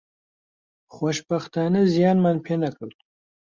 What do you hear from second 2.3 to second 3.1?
پێ نەکەوت